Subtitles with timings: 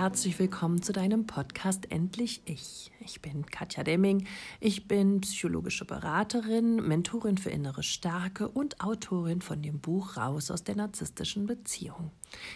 [0.00, 2.92] herzlich willkommen zu deinem Podcast Endlich Ich.
[3.08, 4.26] Ich bin Katja Demming.
[4.60, 10.62] Ich bin psychologische Beraterin, Mentorin für innere Stärke und Autorin von dem Buch Raus aus
[10.62, 12.10] der narzisstischen Beziehung.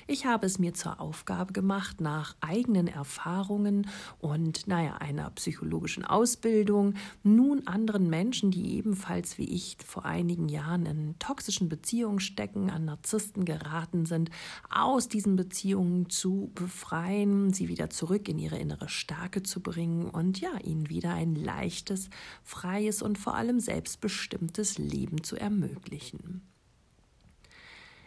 [0.06, 6.94] Ich habe es mir zur Aufgabe gemacht, nach eigenen Erfahrungen und naja, einer psychologischen Ausbildung
[7.22, 12.84] nun anderen Menschen, die ebenfalls wie ich vor einigen Jahren in toxischen Beziehungen stecken, an
[12.84, 14.30] Narzissten geraten sind,
[14.68, 20.41] aus diesen Beziehungen zu befreien, sie wieder zurück in ihre innere Stärke zu bringen und
[20.42, 22.10] ja, ihnen wieder ein leichtes,
[22.42, 26.42] freies und vor allem selbstbestimmtes Leben zu ermöglichen.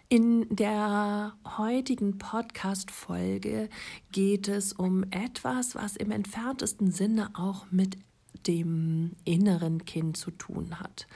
[0.10, 3.70] In der heutigen Podcast-Folge
[4.12, 7.98] geht es um etwas, was im entferntesten Sinne auch mit
[8.46, 11.08] dem inneren Kind zu tun hat.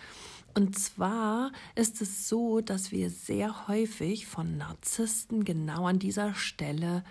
[0.55, 7.03] Und zwar ist es so, dass wir sehr häufig von Narzissten genau an dieser Stelle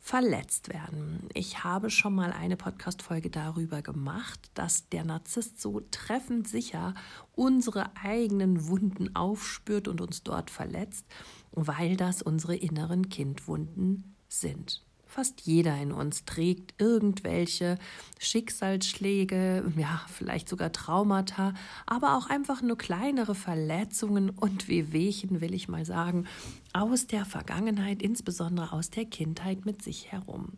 [0.00, 1.28] verletzt werden.
[1.34, 6.94] Ich habe schon mal eine Podcast-Folge darüber gemacht, dass der Narzisst so treffend sicher
[7.36, 11.04] unsere eigenen Wunden aufspürt und uns dort verletzt,
[11.52, 14.82] weil das unsere inneren Kindwunden sind.
[15.10, 17.78] Fast jeder in uns trägt irgendwelche
[18.20, 21.52] Schicksalsschläge, ja, vielleicht sogar Traumata,
[21.84, 26.28] aber auch einfach nur kleinere Verletzungen und Wehwehchen, will ich mal sagen,
[26.72, 30.52] aus der Vergangenheit, insbesondere aus der Kindheit mit sich herum.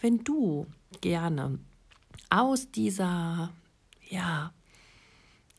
[0.00, 0.66] Wenn du
[1.00, 1.58] gerne
[2.30, 3.50] aus dieser,
[4.08, 4.52] ja,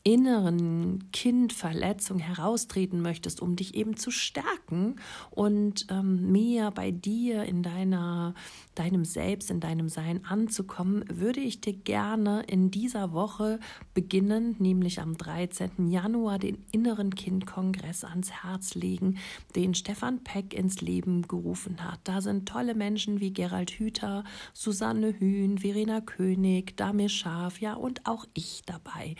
[0.02, 4.96] inneren Kindverletzung heraustreten möchtest, um dich eben zu stärken
[5.30, 8.34] und ähm, mehr bei dir in deiner,
[8.74, 13.60] deinem Selbst, in deinem Sein anzukommen, würde ich dir gerne in dieser Woche
[13.92, 15.88] beginnen, nämlich am 13.
[15.88, 19.18] Januar, den Inneren Kindkongress ans Herz legen,
[19.54, 22.00] den Stefan Peck ins Leben gerufen hat.
[22.04, 28.06] Da sind tolle Menschen wie Gerald Hüther, Susanne Hühn, Verena König, Damir Schaf, ja und
[28.06, 29.14] auch ich dabei.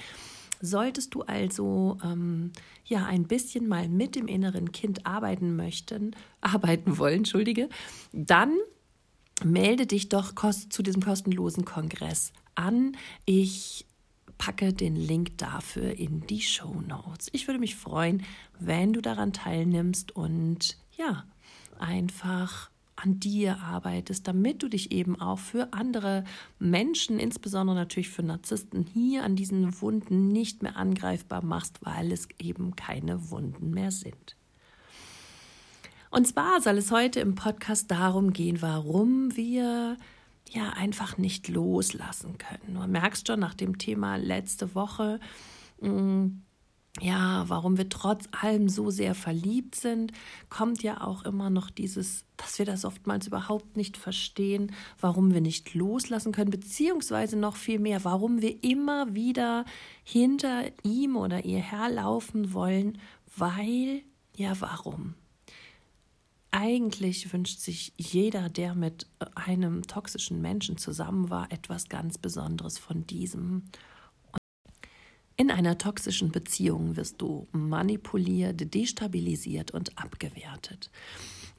[0.61, 2.53] Solltest du also ähm,
[2.85, 7.69] ja ein bisschen mal mit dem inneren Kind arbeiten möchten, arbeiten wollen, entschuldige,
[8.13, 8.55] dann
[9.43, 10.35] melde dich doch
[10.69, 12.97] zu diesem kostenlosen Kongress an.
[13.25, 13.87] Ich
[14.37, 17.29] packe den Link dafür in die Show Notes.
[17.33, 18.23] Ich würde mich freuen,
[18.59, 21.25] wenn du daran teilnimmst und ja,
[21.79, 22.71] einfach
[23.03, 26.25] an dir arbeitest, damit du dich eben auch für andere
[26.59, 32.29] Menschen, insbesondere natürlich für Narzissten, hier an diesen Wunden nicht mehr angreifbar machst, weil es
[32.39, 34.37] eben keine Wunden mehr sind.
[36.11, 39.97] Und zwar soll es heute im Podcast darum gehen, warum wir
[40.49, 42.75] ja einfach nicht loslassen können.
[42.75, 45.21] Du merkst schon nach dem Thema letzte Woche,
[45.81, 46.43] mh, mm,
[47.01, 50.13] ja, warum wir trotz allem so sehr verliebt sind,
[50.51, 55.41] kommt ja auch immer noch dieses, dass wir das oftmals überhaupt nicht verstehen, warum wir
[55.41, 59.65] nicht loslassen können, beziehungsweise noch viel mehr, warum wir immer wieder
[60.05, 62.99] hinter ihm oder ihr herlaufen wollen,
[63.37, 64.03] weil,
[64.37, 65.15] ja, warum?
[66.53, 69.07] Eigentlich wünscht sich jeder, der mit
[69.37, 73.63] einem toxischen Menschen zusammen war, etwas ganz Besonderes von diesem.
[75.41, 80.91] In einer toxischen Beziehung wirst du manipuliert, destabilisiert und abgewertet.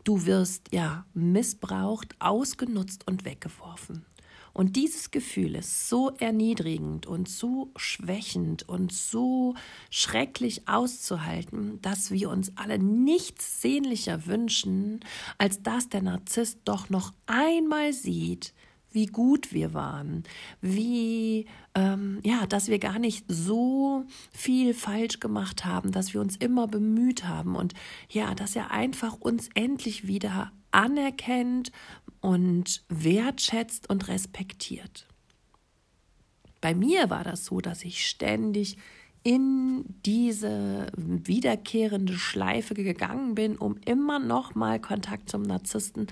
[0.04, 4.06] Du wirst ja missbraucht, ausgenutzt und weggeworfen.
[4.54, 9.56] Und dieses Gefühl ist so erniedrigend und so schwächend und so
[9.90, 15.00] schrecklich auszuhalten, dass wir uns alle nichts sehnlicher wünschen,
[15.40, 18.54] als dass der Narzisst doch noch einmal sieht,
[18.92, 20.24] wie gut wir waren,
[20.62, 26.36] wie ähm, ja, dass wir gar nicht so viel falsch gemacht haben, dass wir uns
[26.38, 27.74] immer bemüht haben und
[28.10, 31.72] ja, dass er einfach uns endlich wieder anerkennt
[32.20, 35.08] und wertschätzt und respektiert.
[36.62, 38.78] Bei mir war das so, dass ich ständig
[39.24, 46.08] in diese wiederkehrende Schleife gegangen bin, um immer noch mal Kontakt zum Narzissten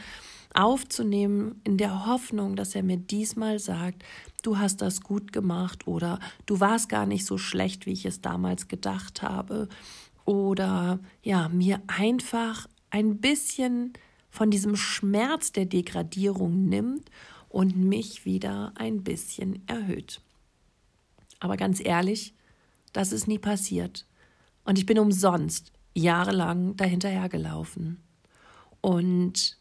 [0.53, 4.03] aufzunehmen, in der Hoffnung, dass er mir diesmal sagt,
[4.43, 8.21] du hast das gut gemacht oder du warst gar nicht so schlecht, wie ich es
[8.21, 9.69] damals gedacht habe
[10.25, 13.93] oder ja, mir einfach ein bisschen
[14.29, 17.09] von diesem Schmerz der Degradierung nimmt
[17.49, 20.21] und mich wieder ein bisschen erhöht.
[21.39, 22.33] Aber ganz ehrlich,
[22.91, 24.05] das ist nie passiert.
[24.63, 28.03] Und ich bin umsonst jahrelang dahinterhergelaufen.
[28.81, 29.59] Und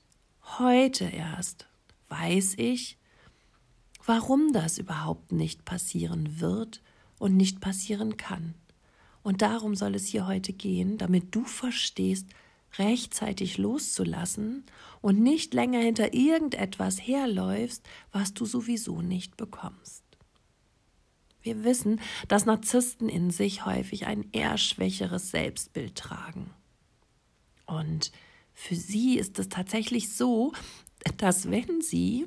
[0.56, 1.68] Heute erst
[2.08, 2.96] weiß ich,
[4.04, 6.82] warum das überhaupt nicht passieren wird
[7.18, 8.54] und nicht passieren kann.
[9.22, 12.28] Und darum soll es hier heute gehen, damit du verstehst,
[12.78, 14.64] rechtzeitig loszulassen
[15.00, 20.02] und nicht länger hinter irgendetwas herläufst, was du sowieso nicht bekommst.
[21.48, 21.98] Wir wissen,
[22.28, 26.50] dass Narzissten in sich häufig ein eher schwächeres Selbstbild tragen.
[27.64, 28.12] Und
[28.52, 30.52] für sie ist es tatsächlich so,
[31.16, 32.26] dass wenn sie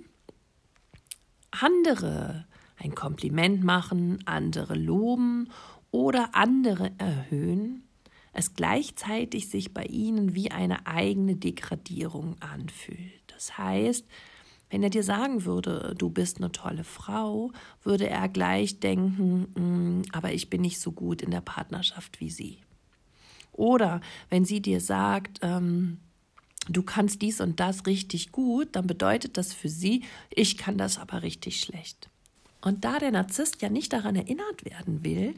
[1.51, 2.47] andere
[2.77, 5.51] ein Kompliment machen, andere loben
[5.91, 7.83] oder andere erhöhen,
[8.33, 13.21] es gleichzeitig sich bei ihnen wie eine eigene Degradierung anfühlt.
[13.27, 14.03] Das heißt,
[14.71, 17.51] wenn er dir sagen würde, du bist eine tolle Frau,
[17.83, 22.29] würde er gleich denken, mm, aber ich bin nicht so gut in der Partnerschaft wie
[22.29, 22.59] sie.
[23.51, 25.99] Oder wenn sie dir sagt, ähm,
[26.69, 30.97] du kannst dies und das richtig gut, dann bedeutet das für sie, ich kann das
[30.97, 32.09] aber richtig schlecht.
[32.61, 35.35] Und da der Narzisst ja nicht daran erinnert werden will,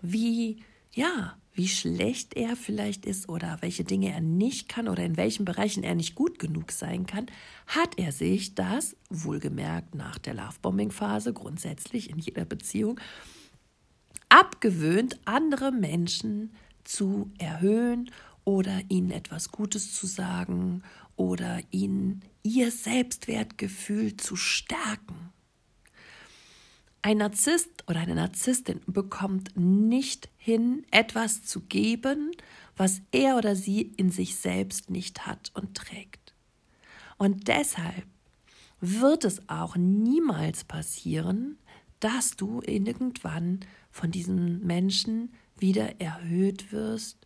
[0.00, 0.62] wie,
[0.92, 5.44] ja, wie schlecht er vielleicht ist oder welche Dinge er nicht kann oder in welchen
[5.44, 7.26] Bereichen er nicht gut genug sein kann,
[7.66, 12.98] hat er sich das, wohlgemerkt nach der Lovebombing-Phase, grundsätzlich in jeder Beziehung,
[14.30, 16.54] abgewöhnt, andere Menschen
[16.84, 18.10] zu erhöhen
[18.44, 20.82] oder ihnen etwas Gutes zu sagen
[21.14, 25.30] oder ihnen ihr Selbstwertgefühl zu stärken.
[27.02, 32.30] Ein Narzisst oder eine Narzisstin bekommt nicht hin, etwas zu geben,
[32.76, 36.34] was er oder sie in sich selbst nicht hat und trägt.
[37.16, 38.04] Und deshalb
[38.80, 41.58] wird es auch niemals passieren,
[42.00, 43.60] dass du irgendwann
[43.90, 47.18] von diesen Menschen wieder erhöht wirst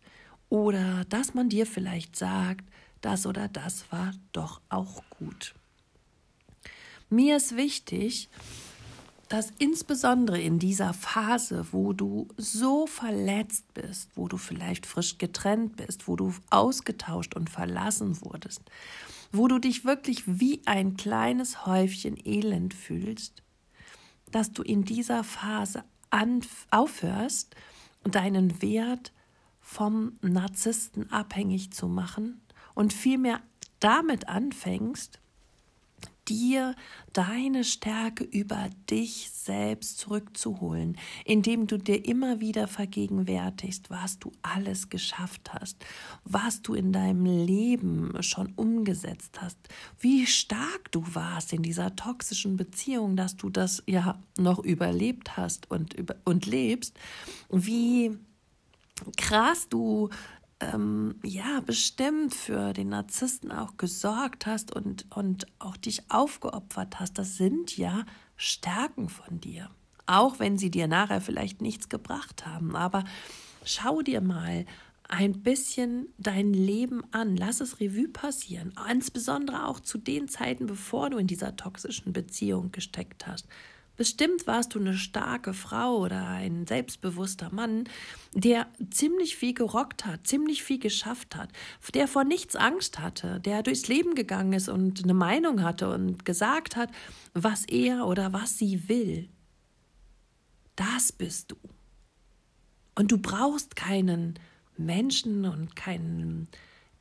[0.49, 2.65] oder dass man dir vielleicht sagt,
[3.01, 5.53] das oder das war doch auch gut.
[7.09, 8.29] Mir ist wichtig,
[9.35, 15.75] dass insbesondere in dieser Phase, wo du so verletzt bist, wo du vielleicht frisch getrennt
[15.75, 18.61] bist, wo du ausgetauscht und verlassen wurdest,
[19.33, 23.43] wo du dich wirklich wie ein kleines Häufchen Elend fühlst,
[24.31, 25.83] dass du in dieser Phase
[26.71, 27.57] aufhörst,
[28.05, 29.11] deinen Wert
[29.59, 32.39] vom Narzissten abhängig zu machen
[32.73, 33.41] und vielmehr
[33.81, 35.19] damit anfängst,
[36.27, 36.75] dir
[37.13, 44.89] deine Stärke über dich selbst zurückzuholen, indem du dir immer wieder vergegenwärtigst, was du alles
[44.89, 45.77] geschafft hast,
[46.23, 49.57] was du in deinem Leben schon umgesetzt hast,
[49.99, 55.69] wie stark du warst in dieser toxischen Beziehung, dass du das ja noch überlebt hast
[55.71, 56.97] und, über, und lebst,
[57.49, 58.17] wie
[59.17, 60.09] krass du
[60.73, 67.17] ähm, ja bestimmt für den Narzissten auch gesorgt hast und, und auch dich aufgeopfert hast,
[67.17, 68.05] das sind ja
[68.37, 69.69] Stärken von dir.
[70.05, 72.75] Auch wenn sie dir nachher vielleicht nichts gebracht haben.
[72.75, 73.03] Aber
[73.63, 74.65] schau dir mal
[75.07, 77.37] ein bisschen dein Leben an.
[77.37, 78.73] Lass es Revue passieren.
[78.89, 83.47] Insbesondere auch zu den Zeiten, bevor du in dieser toxischen Beziehung gesteckt hast.
[83.97, 87.85] Bestimmt warst du eine starke Frau oder ein selbstbewusster Mann,
[88.33, 91.49] der ziemlich viel gerockt hat, ziemlich viel geschafft hat,
[91.93, 96.25] der vor nichts Angst hatte, der durchs Leben gegangen ist und eine Meinung hatte und
[96.25, 96.89] gesagt hat,
[97.33, 99.29] was er oder was sie will.
[100.75, 101.55] Das bist du.
[102.95, 104.39] Und du brauchst keinen
[104.77, 106.49] Menschen und keinen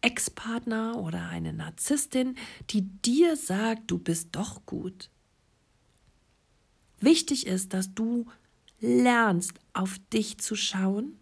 [0.00, 2.36] Ex-Partner oder eine Narzisstin,
[2.70, 5.10] die dir sagt, du bist doch gut.
[7.04, 8.26] Wichtig ist, dass du
[8.80, 11.18] lernst, auf dich zu schauen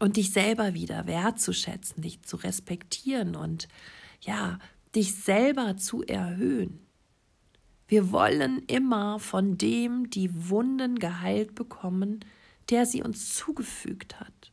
[0.00, 3.68] und dich selber wieder wertzuschätzen, dich zu respektieren und
[4.20, 4.58] ja,
[4.94, 6.80] dich selber zu erhöhen.
[7.86, 12.20] Wir wollen immer von dem die Wunden geheilt bekommen,
[12.68, 14.52] der sie uns zugefügt hat.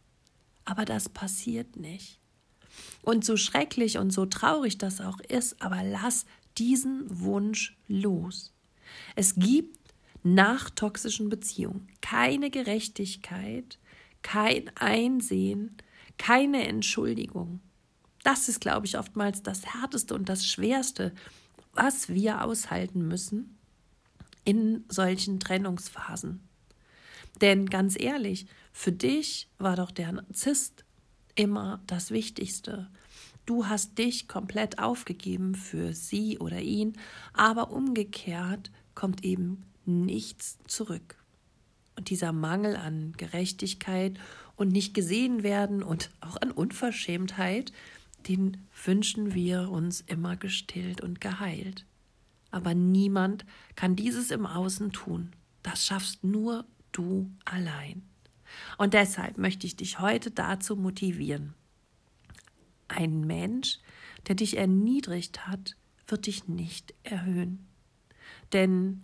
[0.63, 2.21] Aber das passiert nicht.
[3.01, 6.25] Und so schrecklich und so traurig das auch ist, aber lass
[6.57, 8.53] diesen Wunsch los.
[9.17, 9.84] Es gibt
[10.25, 11.87] nach toxischen Beziehungen.
[12.01, 13.77] Keine Gerechtigkeit,
[14.23, 15.77] kein Einsehen,
[16.17, 17.59] keine Entschuldigung.
[18.23, 21.13] Das ist, glaube ich, oftmals das Härteste und das Schwerste,
[21.73, 23.59] was wir aushalten müssen
[24.45, 26.41] in solchen Trennungsphasen.
[27.41, 30.85] Denn ganz ehrlich, für dich war doch der Narzisst
[31.35, 32.89] immer das Wichtigste.
[33.45, 36.93] Du hast dich komplett aufgegeben für sie oder ihn,
[37.33, 41.17] aber umgekehrt kommt eben nichts zurück.
[41.95, 44.19] Und dieser Mangel an Gerechtigkeit
[44.55, 47.71] und nicht gesehen werden und auch an Unverschämtheit,
[48.27, 51.85] den wünschen wir uns immer gestillt und geheilt.
[52.51, 55.31] Aber niemand kann dieses im Außen tun.
[55.63, 58.03] Das schaffst nur du allein.
[58.77, 61.53] Und deshalb möchte ich dich heute dazu motivieren,
[62.87, 63.79] Ein Mensch,
[64.27, 65.75] der dich erniedrigt hat,
[66.07, 67.67] wird dich nicht erhöhen.
[68.53, 69.01] Denn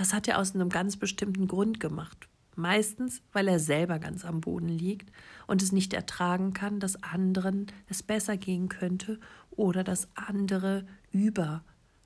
[0.00, 2.26] das hat er aus einem ganz bestimmten Grund gemacht.
[2.56, 5.12] Meistens, weil er selber ganz am Boden liegt
[5.46, 11.62] und es nicht ertragen kann, dass anderen es besser gehen könnte oder dass andere über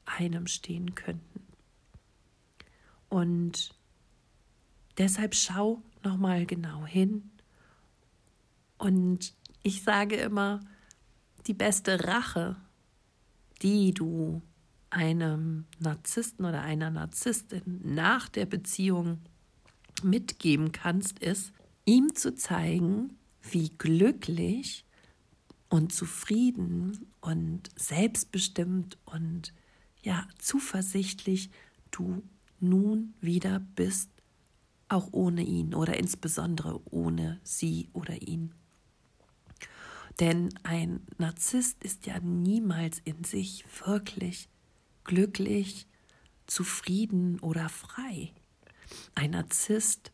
[0.06, 1.46] einem stehen könnten.
[3.10, 3.78] Und
[4.98, 7.30] deshalb schau nochmal genau hin.
[8.76, 10.58] Und ich sage immer,
[11.46, 12.56] die beste Rache,
[13.62, 14.42] die du
[14.94, 19.18] einem Narzissten oder einer Narzisstin nach der Beziehung
[20.02, 21.52] mitgeben kannst, ist,
[21.84, 24.84] ihm zu zeigen, wie glücklich
[25.68, 29.52] und zufrieden und selbstbestimmt und
[30.02, 31.50] ja, zuversichtlich
[31.90, 32.22] du
[32.60, 34.10] nun wieder bist,
[34.88, 38.52] auch ohne ihn oder insbesondere ohne sie oder ihn.
[40.20, 44.48] Denn ein Narzisst ist ja niemals in sich wirklich
[45.04, 45.86] glücklich,
[46.46, 48.32] zufrieden oder frei.
[49.14, 50.12] Ein Narzisst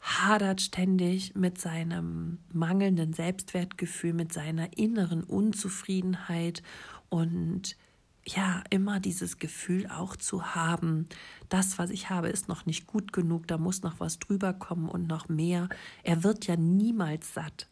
[0.00, 6.62] hadert ständig mit seinem mangelnden Selbstwertgefühl, mit seiner inneren Unzufriedenheit
[7.08, 7.76] und
[8.24, 11.08] ja, immer dieses Gefühl auch zu haben,
[11.48, 14.88] das, was ich habe, ist noch nicht gut genug, da muss noch was drüber kommen
[14.88, 15.68] und noch mehr.
[16.02, 17.68] Er wird ja niemals satt.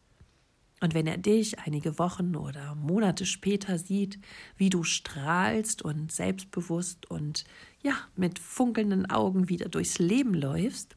[0.87, 4.21] Und wenn er dich einige Wochen oder Monate später sieht,
[4.57, 7.43] wie du strahlst und selbstbewusst und
[7.83, 10.95] ja, mit funkelnden Augen wieder durchs Leben läufst,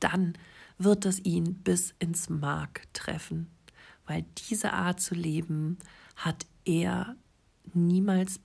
[0.00, 0.32] dann
[0.76, 3.46] wird es ihn bis ins Mark treffen,
[4.08, 5.78] weil diese Art zu leben
[6.16, 7.14] hat er
[7.74, 8.40] niemals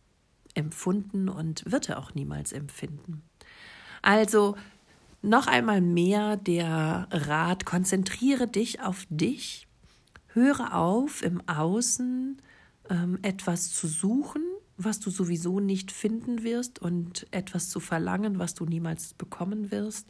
[0.53, 3.23] empfunden und wird er auch niemals empfinden.
[4.03, 4.55] Also
[5.23, 9.67] noch einmal mehr der Rat, konzentriere dich auf dich
[10.33, 12.41] Höre auf, im Außen
[12.89, 14.43] ähm, etwas zu suchen,
[14.77, 20.07] was du sowieso nicht finden wirst und etwas zu verlangen, was du niemals bekommen wirst.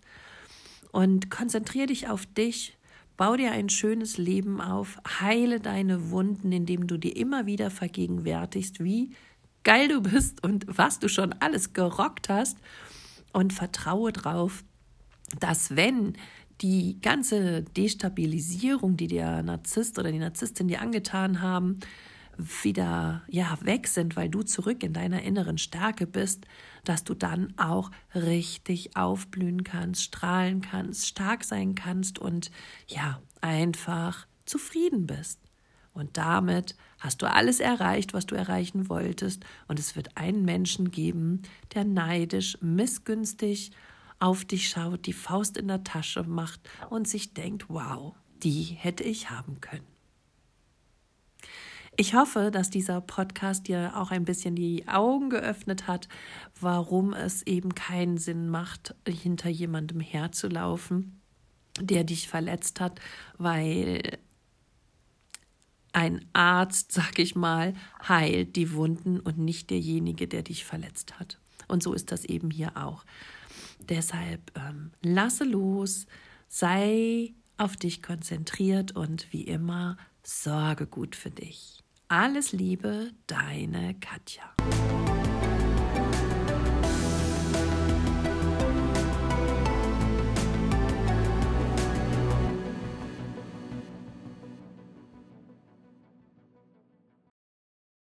[0.91, 2.77] Und konzentriere dich auf dich,
[3.17, 8.83] bau dir ein schönes Leben auf, heile deine Wunden, indem du dir immer wieder vergegenwärtigst,
[8.83, 9.11] wie
[9.63, 12.57] geil du bist und was du schon alles gerockt hast.
[13.33, 14.65] Und vertraue drauf,
[15.39, 16.17] dass wenn
[16.61, 21.79] die ganze Destabilisierung, die der Narzisst oder die Narzisstin dir angetan haben,
[22.37, 26.45] wieder ja weg sind, weil du zurück in deiner inneren Stärke bist,
[26.83, 32.51] dass du dann auch richtig aufblühen kannst, strahlen kannst, stark sein kannst und
[32.87, 35.39] ja, einfach zufrieden bist.
[35.93, 40.89] Und damit hast du alles erreicht, was du erreichen wolltest, und es wird einen Menschen
[40.89, 41.41] geben,
[41.73, 43.71] der neidisch, missgünstig
[44.21, 48.13] auf dich schaut, die Faust in der Tasche macht und sich denkt, wow,
[48.43, 49.87] die hätte ich haben können.
[51.97, 56.07] Ich hoffe, dass dieser Podcast dir auch ein bisschen die Augen geöffnet hat,
[56.59, 61.19] warum es eben keinen Sinn macht, hinter jemandem herzulaufen,
[61.79, 63.01] der dich verletzt hat,
[63.37, 64.19] weil
[65.93, 67.73] ein Arzt, sag ich mal,
[68.07, 71.39] heilt die Wunden und nicht derjenige, der dich verletzt hat.
[71.67, 73.03] Und so ist das eben hier auch.
[73.89, 76.05] Deshalb ähm, lasse los,
[76.47, 81.83] sei auf dich konzentriert und wie immer sorge gut für dich.
[82.07, 84.43] Alles Liebe, deine Katja.